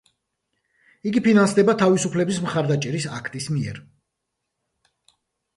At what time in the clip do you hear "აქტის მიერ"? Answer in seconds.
3.19-3.81